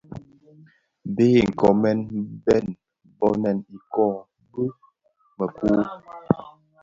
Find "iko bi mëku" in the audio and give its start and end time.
3.77-5.69